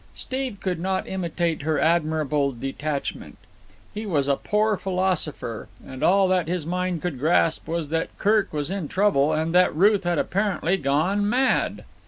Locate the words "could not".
0.59-1.07